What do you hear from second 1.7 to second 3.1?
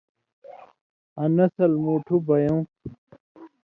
مُوٹُھو بَیؤں تُھو۔